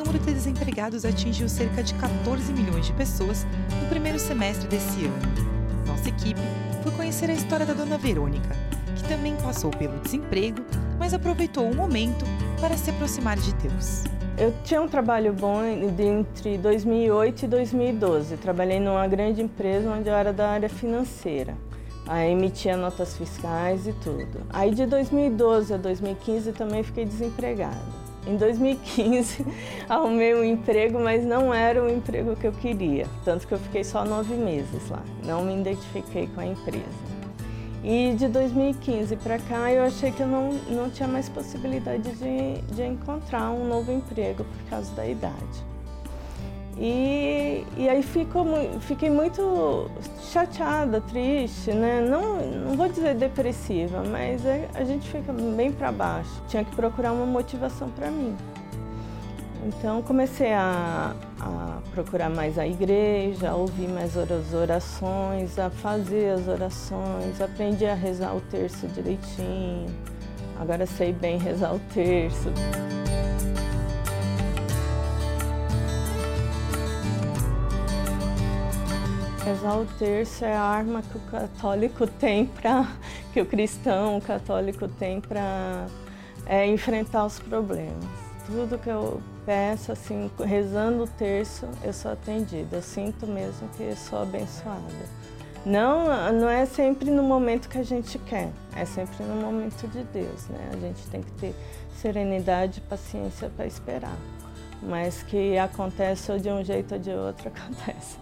número 0.11 0.25
de 0.25 0.33
desempregados 0.33 1.05
atingiu 1.05 1.47
cerca 1.47 1.81
de 1.81 1.93
14 1.93 2.51
milhões 2.51 2.85
de 2.85 2.91
pessoas 2.93 3.47
no 3.81 3.87
primeiro 3.87 4.19
semestre 4.19 4.67
desse 4.67 5.05
ano. 5.05 5.87
Nossa 5.87 6.09
equipe 6.09 6.41
foi 6.83 6.91
conhecer 6.91 7.29
a 7.29 7.33
história 7.33 7.65
da 7.65 7.73
dona 7.73 7.97
Verônica, 7.97 8.49
que 8.93 9.03
também 9.05 9.37
passou 9.37 9.71
pelo 9.71 9.97
desemprego, 9.99 10.65
mas 10.99 11.13
aproveitou 11.13 11.69
o 11.69 11.73
momento 11.73 12.25
para 12.59 12.75
se 12.75 12.89
aproximar 12.89 13.37
de 13.37 13.53
Deus. 13.53 14.03
Eu 14.37 14.53
tinha 14.65 14.81
um 14.81 14.87
trabalho 14.87 15.31
bom 15.31 15.63
entre 15.63 16.57
2008 16.57 17.43
e 17.43 17.47
2012. 17.47 18.35
Trabalhei 18.35 18.81
numa 18.81 19.07
grande 19.07 19.41
empresa 19.41 19.89
onde 19.89 20.09
eu 20.09 20.13
era 20.13 20.33
da 20.33 20.49
área 20.49 20.69
financeira. 20.69 21.55
Aí 22.05 22.31
emitia 22.31 22.75
notas 22.75 23.15
fiscais 23.15 23.87
e 23.87 23.93
tudo. 23.93 24.41
Aí 24.49 24.73
de 24.75 24.85
2012 24.85 25.73
a 25.73 25.77
2015 25.77 26.51
também 26.51 26.83
fiquei 26.83 27.05
desempregada. 27.05 28.00
Em 28.25 28.37
2015 28.37 29.45
arrumei 29.89 30.35
um 30.35 30.43
emprego, 30.43 30.99
mas 30.99 31.23
não 31.23 31.53
era 31.53 31.83
o 31.83 31.89
emprego 31.89 32.35
que 32.35 32.45
eu 32.45 32.51
queria. 32.51 33.07
Tanto 33.25 33.47
que 33.47 33.53
eu 33.53 33.59
fiquei 33.59 33.83
só 33.83 34.05
nove 34.05 34.35
meses 34.35 34.89
lá. 34.89 35.03
Não 35.25 35.43
me 35.43 35.59
identifiquei 35.59 36.27
com 36.27 36.41
a 36.41 36.45
empresa. 36.45 37.11
E 37.83 38.13
de 38.15 38.27
2015 38.27 39.15
para 39.17 39.39
cá 39.39 39.71
eu 39.71 39.83
achei 39.83 40.11
que 40.11 40.21
eu 40.21 40.27
não, 40.27 40.53
não 40.69 40.89
tinha 40.91 41.07
mais 41.07 41.27
possibilidade 41.27 42.11
de, 42.11 42.61
de 42.75 42.83
encontrar 42.83 43.49
um 43.49 43.67
novo 43.67 43.91
emprego 43.91 44.43
por 44.43 44.69
causa 44.69 44.93
da 44.93 45.07
idade. 45.07 45.70
E, 46.77 47.65
e 47.77 47.89
aí 47.89 48.01
fico, 48.01 48.45
fiquei 48.79 49.09
muito 49.09 49.89
chateada, 50.31 51.01
triste, 51.01 51.71
né? 51.71 52.01
Não, 52.01 52.37
não 52.37 52.75
vou 52.75 52.87
dizer 52.87 53.15
depressiva, 53.15 54.03
mas 54.03 54.45
é, 54.45 54.67
a 54.73 54.83
gente 54.83 55.07
fica 55.09 55.33
bem 55.33 55.71
para 55.71 55.91
baixo. 55.91 56.41
Tinha 56.47 56.63
que 56.63 56.75
procurar 56.75 57.11
uma 57.11 57.25
motivação 57.25 57.89
para 57.89 58.09
mim. 58.09 58.35
Então 59.63 60.01
comecei 60.01 60.53
a, 60.53 61.15
a, 61.39 61.77
procurar 61.93 62.29
mais 62.29 62.57
a 62.57 62.65
igreja, 62.65 63.51
a 63.51 63.55
ouvir 63.55 63.87
mais 63.87 64.17
as 64.17 64.53
orações, 64.53 65.59
a 65.59 65.69
fazer 65.69 66.31
as 66.31 66.47
orações, 66.47 67.39
aprendi 67.39 67.85
a 67.85 67.93
rezar 67.93 68.35
o 68.35 68.41
terço 68.41 68.87
direitinho. 68.87 69.85
Agora 70.59 70.85
sei 70.87 71.13
bem 71.13 71.37
rezar 71.37 71.75
o 71.75 71.79
terço. 71.93 72.49
Rezar 79.51 79.79
o 79.79 79.85
terço 79.99 80.45
é 80.45 80.53
a 80.53 80.61
arma 80.61 81.01
que 81.01 81.17
o 81.17 81.19
católico 81.29 82.07
tem 82.19 82.45
para 82.45 82.87
que 83.33 83.41
o 83.41 83.45
cristão, 83.45 84.17
o 84.17 84.21
católico 84.21 84.87
tem 84.87 85.19
para 85.19 85.87
é, 86.45 86.65
enfrentar 86.67 87.25
os 87.25 87.37
problemas. 87.37 88.05
Tudo 88.45 88.77
que 88.77 88.89
eu 88.89 89.21
peço, 89.45 89.91
assim, 89.91 90.31
rezando 90.39 91.03
o 91.03 91.07
terço, 91.07 91.67
eu 91.83 91.91
sou 91.91 92.11
atendida. 92.11 92.77
Eu 92.77 92.81
sinto 92.81 93.27
mesmo 93.27 93.67
que 93.75 93.93
sou 93.93 94.21
abençoada. 94.21 94.81
Não, 95.65 96.31
não 96.31 96.47
é 96.47 96.65
sempre 96.65 97.11
no 97.11 97.21
momento 97.21 97.67
que 97.67 97.77
a 97.77 97.83
gente 97.83 98.17
quer, 98.19 98.51
é 98.73 98.85
sempre 98.85 99.21
no 99.25 99.35
momento 99.35 99.85
de 99.89 100.01
Deus, 100.05 100.47
né? 100.47 100.69
A 100.71 100.77
gente 100.77 101.05
tem 101.07 101.21
que 101.21 101.31
ter 101.33 101.53
serenidade 101.97 102.79
e 102.79 102.89
paciência 102.89 103.51
para 103.57 103.65
esperar. 103.65 104.17
Mas 104.81 105.21
que 105.23 105.57
acontece 105.57 106.31
ou 106.31 106.39
de 106.39 106.49
um 106.49 106.63
jeito 106.63 106.93
ou 106.93 106.99
de 107.01 107.11
outro, 107.11 107.49
acontece. 107.53 108.17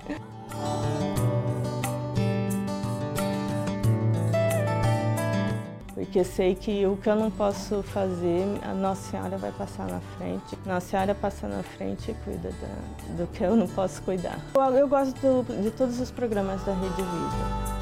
Porque 6.10 6.24
sei 6.24 6.56
que 6.56 6.88
o 6.88 6.98
que 6.98 7.08
eu 7.08 7.16
não 7.16 7.30
posso 7.30 7.84
fazer, 7.84 8.44
a 8.64 8.74
Nossa 8.74 9.12
Senhora 9.12 9.38
vai 9.38 9.52
passar 9.52 9.88
na 9.88 10.00
frente. 10.18 10.58
Nossa 10.66 10.88
Senhora 10.88 11.14
passa 11.14 11.48
na 11.48 11.62
frente 11.62 12.10
e 12.10 12.14
cuida 12.26 12.50
da, 12.50 13.14
do 13.14 13.28
que 13.28 13.44
eu 13.44 13.56
não 13.56 13.68
posso 13.68 14.02
cuidar. 14.02 14.40
Eu, 14.56 14.62
eu 14.76 14.88
gosto 14.88 15.14
do, 15.22 15.62
de 15.62 15.70
todos 15.70 16.00
os 16.00 16.10
programas 16.10 16.64
da 16.66 16.74
Rede 16.74 16.96
Vida. 16.96 17.80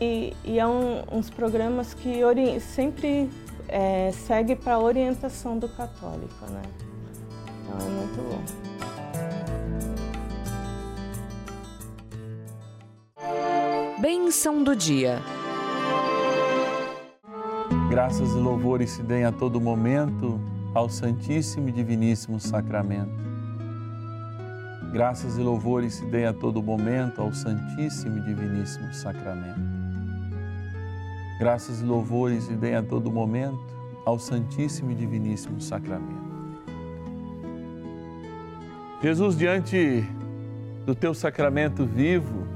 E, 0.00 0.36
e 0.44 0.58
é 0.58 0.66
um, 0.66 1.02
uns 1.10 1.30
programas 1.30 1.94
que 1.94 2.20
sempre 2.60 3.30
é, 3.68 4.12
segue 4.12 4.54
para 4.54 4.74
a 4.74 4.78
orientação 4.78 5.58
do 5.58 5.68
católico, 5.70 6.44
né? 6.50 6.62
Então 7.64 7.78
é 7.78 7.90
muito 7.90 8.20
bom. 8.22 8.42
Bênção 14.00 14.62
do 14.62 14.76
dia. 14.76 15.22
Graças 17.88 18.30
e 18.32 18.38
louvores 18.38 18.90
se 18.90 19.02
deem 19.02 19.24
a 19.24 19.32
todo 19.32 19.60
momento 19.60 20.38
ao 20.74 20.88
Santíssimo 20.90 21.68
e 21.68 21.72
Diviníssimo 21.72 22.38
Sacramento. 22.38 23.24
Graças 24.92 25.38
e 25.38 25.40
louvores 25.40 25.94
se 25.94 26.04
deem 26.06 26.26
a 26.26 26.32
todo 26.32 26.62
momento 26.62 27.22
ao 27.22 27.32
Santíssimo 27.32 28.18
e 28.18 28.20
Diviníssimo 28.20 28.92
Sacramento. 28.92 29.60
Graças 31.38 31.80
e 31.80 31.84
louvores 31.84 32.44
se 32.44 32.54
deem 32.54 32.76
a 32.76 32.82
todo 32.82 33.10
momento 33.10 33.58
ao 34.04 34.18
Santíssimo 34.18 34.90
e 34.90 34.94
Diviníssimo 34.94 35.60
Sacramento. 35.60 36.33
Jesus, 39.04 39.36
diante 39.36 40.02
do 40.86 40.94
teu 40.94 41.12
sacramento 41.12 41.84
vivo, 41.84 42.46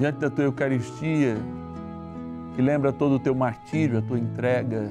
diante 0.00 0.18
da 0.18 0.28
tua 0.28 0.46
Eucaristia, 0.46 1.36
que 2.56 2.60
lembra 2.60 2.92
todo 2.92 3.14
o 3.14 3.18
teu 3.20 3.36
martírio, 3.36 4.00
a 4.00 4.02
tua 4.02 4.18
entrega, 4.18 4.90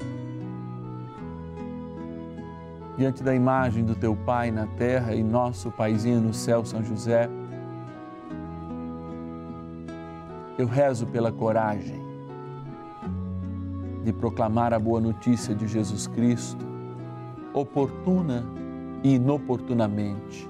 diante 2.97 3.21
da 3.21 3.35
imagem 3.35 3.83
do 3.83 3.93
teu 3.93 4.15
Pai 4.15 4.51
na 4.51 4.67
terra 4.67 5.13
e 5.13 5.21
nosso 5.21 5.69
Paizinho 5.69 6.21
no 6.21 6.33
céu, 6.33 6.63
São 6.63 6.81
José, 6.81 7.29
eu 10.57 10.65
rezo 10.65 11.07
pela 11.07 11.29
coragem 11.29 12.01
de 14.01 14.13
proclamar 14.13 14.73
a 14.73 14.79
boa 14.79 15.01
notícia 15.01 15.53
de 15.53 15.67
Jesus 15.67 16.07
Cristo, 16.07 16.65
oportuna 17.53 18.63
e 19.05 19.13
inoportunamente, 19.13 20.49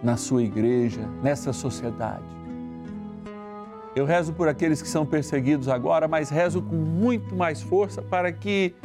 na 0.00 0.16
sua 0.16 0.44
igreja, 0.44 1.00
nessa 1.20 1.52
sociedade. 1.52 2.22
Eu 3.96 4.04
rezo 4.04 4.32
por 4.32 4.46
aqueles 4.46 4.80
que 4.80 4.86
são 4.86 5.04
perseguidos 5.04 5.68
agora, 5.68 6.06
mas 6.06 6.30
rezo 6.30 6.62
com 6.62 6.76
muito 6.76 7.34
mais 7.34 7.60
força 7.60 8.00
para 8.00 8.30
que 8.30 8.76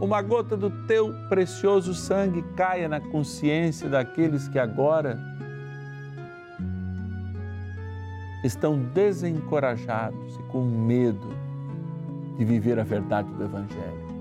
uma 0.00 0.22
gota 0.22 0.56
do 0.56 0.70
teu 0.86 1.12
precioso 1.28 1.92
sangue 1.94 2.42
caia 2.54 2.88
na 2.88 3.00
consciência 3.00 3.88
daqueles 3.88 4.46
que 4.46 4.58
agora 4.60 5.18
estão 8.44 8.78
desencorajados 8.78 10.36
e 10.36 10.42
com 10.44 10.62
medo 10.64 11.34
de 12.38 12.44
viver 12.44 12.78
a 12.78 12.84
verdade 12.84 13.28
do 13.32 13.42
Evangelho. 13.42 14.15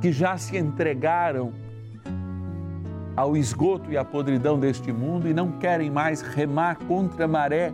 Que 0.00 0.12
já 0.12 0.36
se 0.36 0.56
entregaram 0.56 1.52
ao 3.16 3.36
esgoto 3.36 3.90
e 3.92 3.98
à 3.98 4.04
podridão 4.04 4.58
deste 4.58 4.92
mundo 4.92 5.28
e 5.28 5.34
não 5.34 5.52
querem 5.52 5.90
mais 5.90 6.22
remar 6.22 6.78
contra 6.86 7.26
a 7.26 7.28
maré 7.28 7.72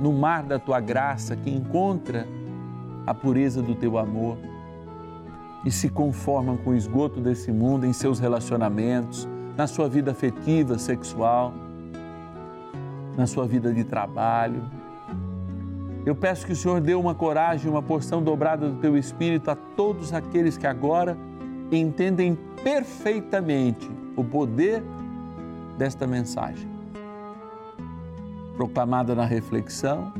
no 0.00 0.12
mar 0.12 0.42
da 0.42 0.58
tua 0.58 0.80
graça 0.80 1.36
que 1.36 1.50
encontra 1.50 2.26
a 3.06 3.14
pureza 3.14 3.62
do 3.62 3.74
teu 3.74 3.98
amor 3.98 4.36
e 5.64 5.70
se 5.70 5.88
conformam 5.88 6.56
com 6.56 6.70
o 6.70 6.74
esgoto 6.74 7.20
desse 7.20 7.52
mundo 7.52 7.84
em 7.86 7.92
seus 7.92 8.18
relacionamentos, 8.18 9.28
na 9.56 9.66
sua 9.66 9.88
vida 9.88 10.10
afetiva, 10.10 10.78
sexual, 10.78 11.52
na 13.16 13.26
sua 13.26 13.46
vida 13.46 13.72
de 13.72 13.84
trabalho. 13.84 14.62
Eu 16.06 16.16
peço 16.16 16.46
que 16.46 16.52
o 16.52 16.56
Senhor 16.56 16.80
dê 16.80 16.94
uma 16.94 17.14
coragem, 17.14 17.70
uma 17.70 17.82
porção 17.82 18.22
dobrada 18.22 18.68
do 18.68 18.76
teu 18.76 18.96
espírito 18.96 19.50
a 19.50 19.54
todos 19.54 20.14
aqueles 20.14 20.56
que 20.56 20.66
agora 20.66 21.16
entendem 21.76 22.36
perfeitamente 22.62 23.88
o 24.16 24.24
poder 24.24 24.82
desta 25.78 26.06
mensagem. 26.06 26.68
Proclamada 28.56 29.14
na 29.14 29.24
reflexão, 29.24 30.12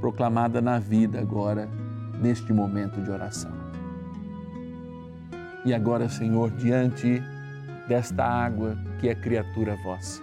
proclamada 0.00 0.60
na 0.60 0.78
vida 0.78 1.20
agora, 1.20 1.68
neste 2.20 2.52
momento 2.52 3.00
de 3.02 3.10
oração. 3.10 3.52
E 5.64 5.74
agora, 5.74 6.08
Senhor, 6.08 6.50
diante 6.52 7.22
desta 7.88 8.24
água 8.24 8.76
que 8.98 9.08
é 9.08 9.14
criatura 9.14 9.76
vossa, 9.84 10.22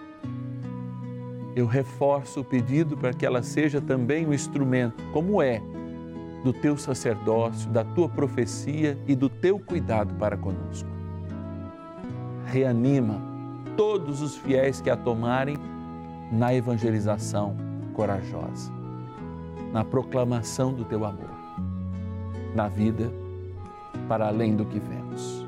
eu 1.55 1.65
reforço 1.67 2.41
o 2.41 2.43
pedido 2.43 2.97
para 2.97 3.13
que 3.13 3.25
ela 3.25 3.43
seja 3.43 3.79
também 3.79 4.25
um 4.25 4.33
instrumento, 4.33 5.03
como 5.11 5.41
é, 5.41 5.61
do 6.43 6.51
teu 6.51 6.77
sacerdócio, 6.77 7.69
da 7.69 7.83
tua 7.83 8.09
profecia 8.09 8.97
e 9.07 9.15
do 9.15 9.29
teu 9.29 9.57
cuidado 9.57 10.13
para 10.15 10.35
conosco. 10.35 10.89
Reanima 12.45 13.21
todos 13.77 14.21
os 14.21 14.35
fiéis 14.35 14.81
que 14.81 14.89
a 14.89 14.97
tomarem 14.97 15.57
na 16.31 16.53
evangelização 16.53 17.55
corajosa, 17.93 18.71
na 19.71 19.83
proclamação 19.83 20.73
do 20.73 20.83
teu 20.83 21.05
amor, 21.05 21.29
na 22.53 22.67
vida 22.67 23.11
para 24.07 24.27
além 24.27 24.55
do 24.55 24.65
que 24.65 24.79
vemos. 24.79 25.45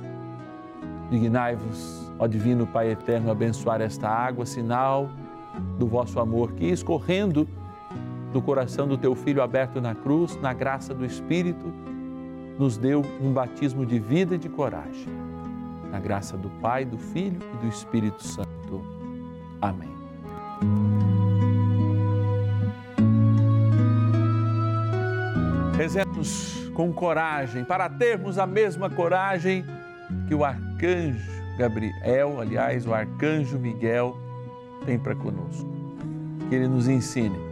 Dignai-vos, 1.10 2.12
ó 2.18 2.26
Divino 2.26 2.66
Pai 2.66 2.92
Eterno, 2.92 3.30
abençoar 3.30 3.82
esta 3.82 4.10
água, 4.10 4.46
sinal 4.46 5.10
do 5.78 5.88
vosso 5.88 6.20
amor, 6.20 6.54
que 6.54 6.66
escorrendo 6.66 7.48
do 8.36 8.42
coração 8.42 8.86
do 8.86 8.98
teu 8.98 9.16
Filho 9.16 9.42
aberto 9.42 9.80
na 9.80 9.96
cruz, 9.96 10.36
na 10.42 10.52
graça 10.52 10.94
do 10.94 11.06
Espírito, 11.06 11.74
nos 12.60 12.76
deu 12.76 13.02
um 13.22 13.32
batismo 13.32 13.86
de 13.86 13.98
vida 13.98 14.36
e 14.36 14.38
de 14.38 14.50
coragem. 14.50 15.08
Na 15.90 16.02
graça 16.02 16.36
do 16.36 16.50
Pai, 16.60 16.84
do 16.84 16.98
Filho 16.98 17.40
e 17.54 17.58
do 17.64 17.70
Espírito 17.70 18.22
Santo. 18.22 18.84
Amém. 19.62 19.96
Rezemos 25.78 26.70
com 26.74 26.92
coragem, 26.92 27.64
para 27.64 27.88
termos 27.88 28.38
a 28.38 28.46
mesma 28.46 28.90
coragem 28.90 29.64
que 30.28 30.36
o 30.36 30.44
arcanjo 30.44 31.32
Gabriel, 31.58 32.42
aliás, 32.42 32.86
o 32.86 32.94
arcanjo 32.94 33.58
Miguel, 33.58 34.18
tem 34.86 35.00
para 35.00 35.16
conosco. 35.16 35.74
Que 36.50 36.56
ele 36.56 36.68
nos 36.68 36.90
ensine 36.90 37.45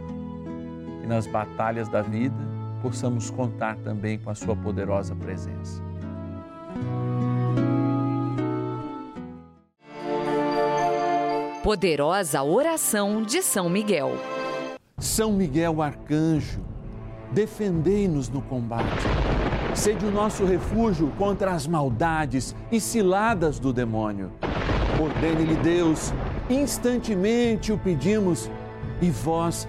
que 1.04 1.06
nas 1.06 1.26
batalhas 1.26 1.86
da 1.86 2.00
vida 2.00 2.34
possamos 2.80 3.28
contar 3.28 3.76
também 3.76 4.18
com 4.18 4.30
a 4.30 4.34
sua 4.34 4.56
poderosa 4.56 5.14
presença. 5.14 5.82
Poderosa 11.62 12.42
oração 12.42 13.22
de 13.22 13.42
São 13.42 13.68
Miguel. 13.68 14.12
São 14.96 15.30
Miguel 15.30 15.82
arcanjo, 15.82 16.62
defendei-nos 17.32 18.30
no 18.30 18.40
combate. 18.40 19.04
Sede 19.74 20.06
o 20.06 20.10
nosso 20.10 20.46
refúgio 20.46 21.12
contra 21.18 21.50
as 21.52 21.66
maldades 21.66 22.56
e 22.72 22.80
ciladas 22.80 23.58
do 23.58 23.74
demônio. 23.74 24.32
Ordene-lhe 24.98 25.56
Deus, 25.56 26.14
instantemente 26.48 27.72
o 27.72 27.78
pedimos, 27.78 28.50
e 29.02 29.10
vós, 29.10 29.68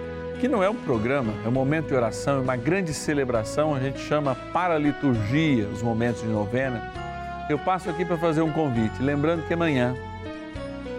que 0.41 0.47
não 0.47 0.63
é 0.63 0.69
um 0.69 0.75
programa, 0.75 1.31
é 1.45 1.47
um 1.47 1.51
momento 1.51 1.89
de 1.89 1.93
oração, 1.93 2.39
é 2.39 2.41
uma 2.41 2.55
grande 2.55 2.95
celebração, 2.95 3.75
a 3.75 3.79
gente 3.79 3.99
chama 3.99 4.33
para 4.51 4.75
liturgia, 4.75 5.67
os 5.67 5.83
momentos 5.83 6.23
de 6.23 6.27
novena. 6.27 6.91
Eu 7.47 7.59
passo 7.59 7.91
aqui 7.91 8.03
para 8.03 8.17
fazer 8.17 8.41
um 8.41 8.51
convite, 8.51 9.01
lembrando 9.03 9.45
que 9.47 9.53
amanhã, 9.53 9.95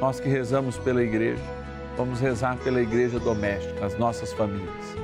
nós 0.00 0.20
que 0.20 0.28
rezamos 0.28 0.78
pela 0.78 1.02
igreja, 1.02 1.42
vamos 1.96 2.20
rezar 2.20 2.56
pela 2.58 2.80
igreja 2.80 3.18
doméstica, 3.18 3.84
as 3.84 3.98
nossas 3.98 4.32
famílias. 4.32 4.96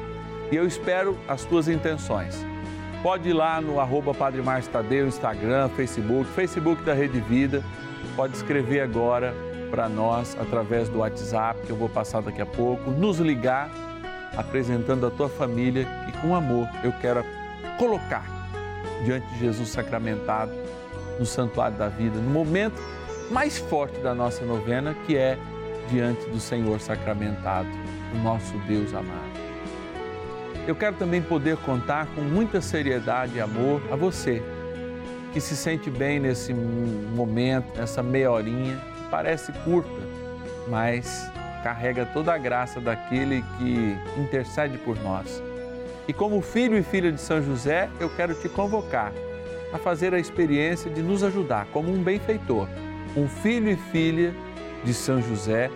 E 0.52 0.56
eu 0.56 0.64
espero 0.64 1.18
as 1.26 1.44
tuas 1.44 1.66
intenções. 1.66 2.36
Pode 3.02 3.28
ir 3.28 3.32
lá 3.32 3.60
no 3.60 3.80
arroba 3.80 4.14
Padre 4.14 4.40
Márcio 4.40 4.70
Tadeu, 4.70 5.08
Instagram, 5.08 5.68
Facebook, 5.70 6.30
Facebook 6.30 6.82
da 6.84 6.94
Rede 6.94 7.18
Vida 7.18 7.62
pode 8.18 8.34
escrever 8.34 8.80
agora 8.80 9.32
para 9.70 9.88
nós 9.88 10.36
através 10.40 10.88
do 10.88 10.98
WhatsApp, 10.98 11.60
que 11.64 11.70
eu 11.70 11.76
vou 11.76 11.88
passar 11.88 12.20
daqui 12.20 12.42
a 12.42 12.46
pouco, 12.46 12.90
nos 12.90 13.18
ligar, 13.20 13.70
apresentando 14.38 15.04
a 15.04 15.10
tua 15.10 15.28
família 15.28 15.86
e 16.08 16.12
com 16.22 16.34
amor 16.34 16.68
eu 16.84 16.92
quero 16.92 17.24
colocar 17.76 18.24
diante 19.04 19.26
de 19.34 19.40
Jesus 19.40 19.68
sacramentado 19.68 20.52
no 21.18 21.26
santuário 21.26 21.76
da 21.76 21.88
vida, 21.88 22.16
no 22.18 22.30
momento 22.30 22.80
mais 23.30 23.58
forte 23.58 23.98
da 23.98 24.14
nossa 24.14 24.44
novena, 24.44 24.94
que 25.06 25.16
é 25.16 25.36
diante 25.90 26.28
do 26.30 26.38
Senhor 26.38 26.80
sacramentado, 26.80 27.68
o 28.14 28.18
nosso 28.22 28.56
Deus 28.66 28.94
amado. 28.94 29.38
Eu 30.66 30.76
quero 30.76 30.96
também 30.96 31.20
poder 31.20 31.56
contar 31.58 32.06
com 32.14 32.20
muita 32.20 32.60
seriedade 32.60 33.36
e 33.36 33.40
amor 33.40 33.82
a 33.90 33.96
você 33.96 34.42
que 35.32 35.40
se 35.40 35.56
sente 35.56 35.90
bem 35.90 36.20
nesse 36.20 36.54
momento, 36.54 37.76
nessa 37.76 38.02
meia 38.02 38.30
horinha, 38.30 38.78
parece 39.10 39.52
curta, 39.64 39.90
mas 40.68 41.30
carrega 41.62 42.06
toda 42.06 42.32
a 42.32 42.38
graça 42.38 42.80
daquele 42.80 43.44
que 43.58 43.96
intercede 44.16 44.78
por 44.78 44.98
nós. 45.02 45.42
E 46.06 46.12
como 46.12 46.40
filho 46.40 46.76
e 46.78 46.82
filha 46.82 47.12
de 47.12 47.20
São 47.20 47.42
José, 47.42 47.90
eu 48.00 48.08
quero 48.08 48.34
te 48.34 48.48
convocar 48.48 49.12
a 49.72 49.78
fazer 49.78 50.14
a 50.14 50.18
experiência 50.18 50.90
de 50.90 51.02
nos 51.02 51.22
ajudar 51.22 51.66
como 51.66 51.92
um 51.92 52.02
benfeitor, 52.02 52.66
um 53.16 53.28
filho 53.28 53.70
e 53.70 53.76
filha 53.76 54.34
de 54.84 54.94
São 54.94 55.20
José 55.20 55.70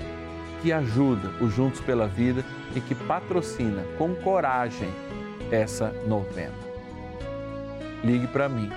que 0.62 0.72
ajuda 0.72 1.28
o 1.40 1.50
Juntos 1.50 1.80
pela 1.80 2.06
Vida 2.06 2.44
e 2.74 2.80
que 2.80 2.94
patrocina 2.94 3.82
com 3.98 4.14
coragem 4.14 4.88
essa 5.50 5.92
novena. 6.06 6.54
ligue 8.02 8.26
para 8.26 8.48
mim. 8.48 8.70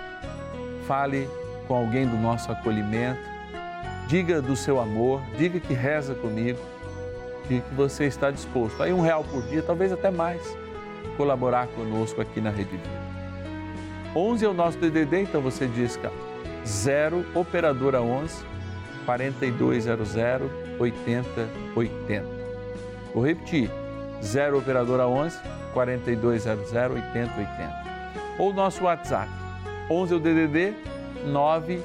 Fale 0.87 1.27
com 1.67 1.75
alguém 1.75 2.07
do 2.07 2.17
nosso 2.17 2.51
acolhimento. 2.51 3.21
Diga 4.07 4.41
do 4.41 4.55
seu 4.55 4.79
amor, 4.79 5.21
diga 5.37 5.59
que 5.59 5.73
reza 5.73 6.13
comigo, 6.13 6.59
diga 7.47 7.61
que 7.67 7.75
você 7.75 8.05
está 8.05 8.31
disposto. 8.31 8.81
Aí 8.81 8.93
um 8.93 9.01
real 9.01 9.23
por 9.23 9.41
dia, 9.43 9.61
talvez 9.61 9.91
até 9.91 10.11
mais, 10.11 10.41
colaborar 11.17 11.67
conosco 11.67 12.21
aqui 12.21 12.41
na 12.41 12.49
Rede 12.49 12.71
Vida. 12.71 13.05
11 14.15 14.45
é 14.45 14.47
o 14.47 14.53
nosso 14.53 14.77
DDD, 14.77 15.21
então 15.21 15.41
você 15.41 15.67
diz, 15.67 15.99
0 16.65 17.25
operadora 17.35 18.01
11 18.01 18.43
4200 19.05 20.15
8080. 20.79 22.25
Vou 23.13 23.25
repetir, 23.25 23.69
0 24.23 24.57
operadora 24.59 25.07
11 25.07 25.37
4200 25.73 26.71
8080. 26.71 27.85
Ou 28.39 28.53
nosso 28.53 28.83
WhatsApp, 28.83 29.29
11 29.89 30.13
é 30.13 30.15
o 30.15 30.19
DDD 30.19 30.73
9 31.25 31.81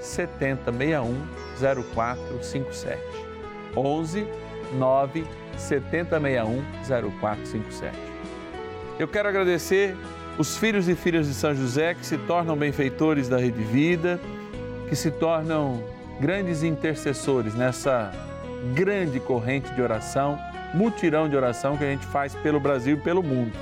7061 0.00 1.14
0457. 1.60 3.00
11 3.76 4.26
9 4.74 5.24
7061 5.56 6.62
0457. 6.86 7.96
Eu 8.98 9.08
quero 9.08 9.28
agradecer 9.28 9.96
os 10.38 10.56
filhos 10.56 10.88
e 10.88 10.94
filhas 10.94 11.26
de 11.26 11.34
São 11.34 11.54
José 11.54 11.94
que 11.94 12.06
se 12.06 12.16
tornam 12.18 12.56
benfeitores 12.56 13.28
da 13.28 13.36
Rede 13.36 13.62
Vida, 13.62 14.18
que 14.88 14.96
se 14.96 15.10
tornam 15.10 15.82
grandes 16.20 16.62
intercessores 16.62 17.54
nessa 17.54 18.12
grande 18.74 19.18
corrente 19.18 19.72
de 19.74 19.82
oração, 19.82 20.38
mutirão 20.74 21.28
de 21.28 21.36
oração 21.36 21.76
que 21.76 21.84
a 21.84 21.90
gente 21.90 22.06
faz 22.06 22.34
pelo 22.36 22.60
Brasil 22.60 22.96
e 22.96 23.00
pelo 23.00 23.22
mundo. 23.22 23.52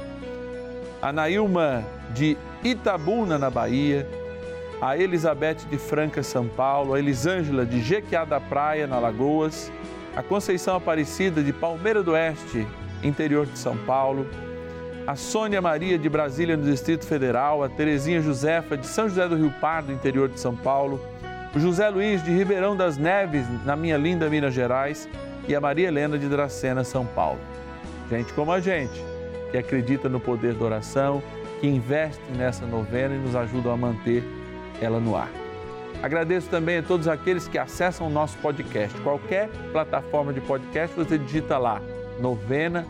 A 1.00 1.12
Nailma 1.12 1.84
de 2.12 2.36
Itabuna, 2.62 3.38
na 3.38 3.48
Bahia, 3.48 4.06
a 4.80 4.96
Elizabeth 4.96 5.66
de 5.70 5.78
Franca, 5.78 6.22
São 6.22 6.46
Paulo, 6.46 6.94
a 6.94 6.98
Elisângela 6.98 7.64
de 7.64 7.80
Jequiá 7.82 8.24
da 8.24 8.40
Praia, 8.40 8.86
na 8.86 8.98
Lagoas, 8.98 9.72
a 10.14 10.22
Conceição 10.22 10.76
Aparecida 10.76 11.42
de 11.42 11.52
Palmeira 11.52 12.02
do 12.02 12.12
Oeste, 12.12 12.66
interior 13.02 13.46
de 13.46 13.58
São 13.58 13.76
Paulo, 13.76 14.26
a 15.06 15.16
Sônia 15.16 15.60
Maria 15.60 15.98
de 15.98 16.08
Brasília, 16.08 16.56
no 16.56 16.64
Distrito 16.64 17.06
Federal, 17.06 17.62
a 17.62 17.68
Terezinha 17.68 18.20
Josefa 18.20 18.76
de 18.76 18.86
São 18.86 19.08
José 19.08 19.26
do 19.28 19.36
Rio 19.36 19.52
Pardo, 19.60 19.92
interior 19.92 20.28
de 20.28 20.38
São 20.38 20.54
Paulo, 20.54 21.00
o 21.54 21.58
José 21.58 21.88
Luiz 21.88 22.22
de 22.22 22.30
Ribeirão 22.30 22.76
das 22.76 22.96
Neves, 22.96 23.46
na 23.64 23.74
minha 23.74 23.96
linda 23.96 24.28
Minas 24.28 24.54
Gerais, 24.54 25.08
e 25.48 25.54
a 25.54 25.60
Maria 25.60 25.88
Helena 25.88 26.18
de 26.18 26.28
Dracena, 26.28 26.84
São 26.84 27.04
Paulo. 27.06 27.40
Gente 28.08 28.32
como 28.34 28.52
a 28.52 28.60
gente, 28.60 29.02
que 29.50 29.58
acredita 29.58 30.08
no 30.08 30.20
poder 30.20 30.54
da 30.54 30.64
oração, 30.64 31.22
que 31.60 31.66
investe 31.66 32.22
nessa 32.36 32.66
novena 32.66 33.14
e 33.14 33.18
nos 33.18 33.34
ajuda 33.34 33.72
a 33.72 33.76
manter 33.76 34.22
ela 34.80 35.00
no 35.00 35.16
ar. 35.16 35.30
Agradeço 36.02 36.48
também 36.48 36.78
a 36.78 36.82
todos 36.82 37.06
aqueles 37.06 37.46
que 37.46 37.58
acessam 37.58 38.06
o 38.06 38.10
nosso 38.10 38.38
podcast. 38.38 38.98
Qualquer 39.00 39.48
plataforma 39.72 40.32
de 40.32 40.40
podcast, 40.40 40.96
você 40.96 41.18
digita 41.18 41.58
lá, 41.58 41.80
novena 42.18 42.86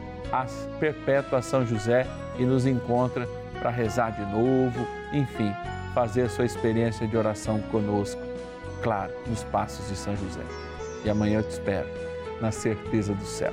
Perpétua 0.79 1.43
São 1.43 1.67
José 1.67 2.07
e 2.39 2.45
nos 2.45 2.67
encontra 2.67 3.27
para 3.59 3.71
rezar 3.71 4.11
de 4.11 4.23
novo, 4.33 4.87
enfim, 5.13 5.53
fazer 5.93 6.23
a 6.23 6.29
sua 6.29 6.45
experiência 6.45 7.07
de 7.07 7.17
oração 7.17 7.61
conosco, 7.63 8.21
claro, 8.83 9.13
nos 9.27 9.43
passos 9.45 9.89
de 9.89 9.97
São 9.97 10.17
José. 10.17 10.43
E 11.05 11.11
amanhã 11.11 11.39
eu 11.39 11.43
te 11.43 11.51
espero, 11.51 11.89
na 12.41 12.53
certeza 12.53 13.13
do 13.13 13.25
céu. 13.25 13.53